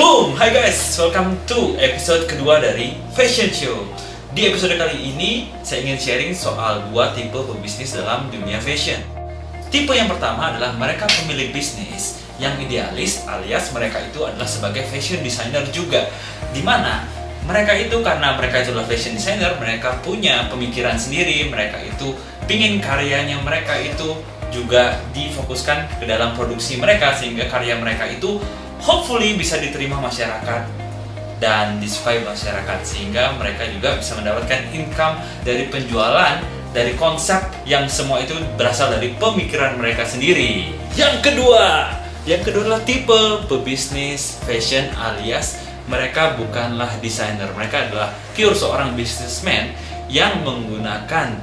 [0.00, 0.32] Boom!
[0.32, 3.84] Hai guys, welcome to episode kedua dari Fashion Show.
[4.32, 8.96] Di episode kali ini, saya ingin sharing soal dua tipe pebisnis dalam dunia fashion.
[9.68, 15.20] Tipe yang pertama adalah mereka pemilik bisnis yang idealis alias mereka itu adalah sebagai fashion
[15.20, 16.08] designer juga.
[16.56, 17.04] Di mana
[17.44, 22.16] mereka itu karena mereka itu adalah fashion designer, mereka punya pemikiran sendiri, mereka itu
[22.48, 24.16] pingin karyanya mereka itu
[24.48, 28.40] juga difokuskan ke dalam produksi mereka sehingga karya mereka itu
[28.84, 30.66] hopefully bisa diterima masyarakat
[31.40, 36.36] dan disukai masyarakat sehingga mereka juga bisa mendapatkan income dari penjualan
[36.70, 40.70] dari konsep yang semua itu berasal dari pemikiran mereka sendiri.
[40.94, 41.90] Yang kedua,
[42.28, 45.58] yang kedua adalah tipe pebisnis fashion alias
[45.90, 49.74] mereka bukanlah desainer, mereka adalah pure seorang businessman
[50.06, 51.34] yang menggunakan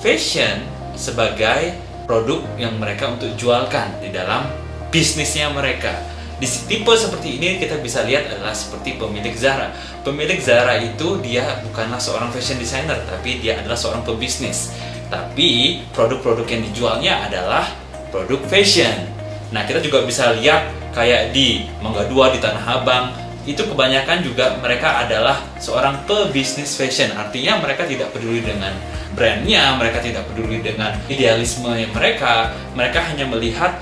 [0.00, 0.64] fashion
[0.96, 1.76] sebagai
[2.08, 4.48] produk yang mereka untuk jualkan di dalam
[4.88, 5.92] bisnisnya mereka.
[6.42, 9.70] Di tipe seperti ini kita bisa lihat adalah seperti pemilik Zara.
[10.02, 14.74] Pemilik Zara itu dia bukanlah seorang fashion designer, tapi dia adalah seorang pebisnis.
[15.06, 17.70] Tapi produk-produk yang dijualnya adalah
[18.10, 19.06] produk fashion.
[19.54, 23.14] Nah kita juga bisa lihat kayak di Mangga Dua di Tanah Abang
[23.46, 27.14] itu kebanyakan juga mereka adalah seorang pebisnis fashion.
[27.14, 28.74] Artinya mereka tidak peduli dengan
[29.14, 32.50] brandnya, mereka tidak peduli dengan idealisme mereka.
[32.74, 33.78] Mereka hanya melihat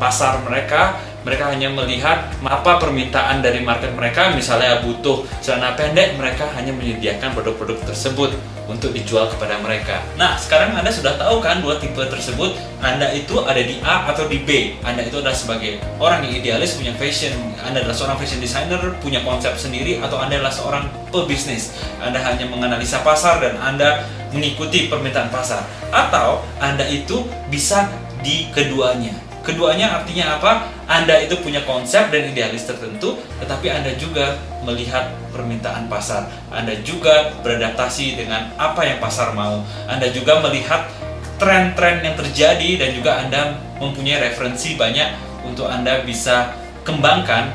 [0.00, 6.48] pasar mereka mereka hanya melihat apa permintaan dari market mereka misalnya butuh celana pendek mereka
[6.56, 8.32] hanya menyediakan produk-produk tersebut
[8.70, 9.98] untuk dijual kepada mereka.
[10.14, 12.54] Nah sekarang anda sudah tahu kan dua tipe tersebut?
[12.78, 14.78] Anda itu ada di A atau di B.
[14.86, 17.34] Anda itu adalah sebagai orang yang idealis punya fashion.
[17.60, 21.74] Anda adalah seorang fashion designer punya konsep sendiri atau anda adalah seorang pebisnis.
[21.98, 25.66] Anda hanya menganalisa pasar dan anda mengikuti permintaan pasar.
[25.90, 27.90] Atau anda itu bisa
[28.22, 30.68] di keduanya Keduanya artinya apa?
[30.84, 36.28] Anda itu punya konsep dan idealis tertentu, tetapi Anda juga melihat permintaan pasar.
[36.52, 39.64] Anda juga beradaptasi dengan apa yang pasar mau.
[39.88, 40.92] Anda juga melihat
[41.40, 45.08] tren-tren yang terjadi dan juga Anda mempunyai referensi banyak
[45.48, 46.52] untuk Anda bisa
[46.84, 47.48] kembangkan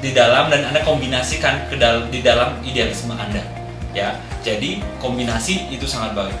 [0.00, 3.44] di dalam dan Anda kombinasikan ke dalam di dalam idealisme Anda.
[3.92, 4.16] Ya.
[4.40, 6.32] Jadi kombinasi itu sangat baik.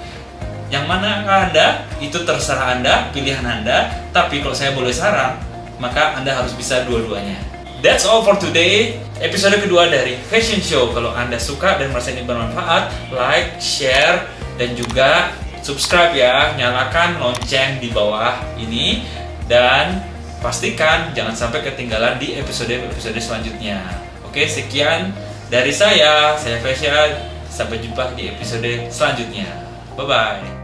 [0.70, 3.90] Yang mana Anda, itu terserah Anda, pilihan Anda.
[4.14, 5.34] Tapi kalau saya boleh saran,
[5.82, 7.42] maka Anda harus bisa dua-duanya.
[7.82, 9.02] That's all for today.
[9.18, 10.94] Episode kedua dari Fashion Show.
[10.94, 16.54] Kalau Anda suka dan merasa ini bermanfaat, like, share, dan juga subscribe ya.
[16.54, 19.02] Nyalakan lonceng di bawah ini.
[19.50, 20.06] Dan
[20.38, 23.82] pastikan jangan sampai ketinggalan di episode-episode selanjutnya.
[24.22, 25.10] Oke, sekian
[25.50, 26.38] dari saya.
[26.38, 27.26] Saya Fashion.
[27.50, 29.50] Sampai jumpa di episode selanjutnya.
[29.98, 30.59] Bye-bye.